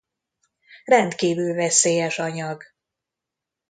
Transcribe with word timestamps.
Rendkívül 0.85 1.55
veszélyes 1.55 2.19
anyag. 2.19 2.63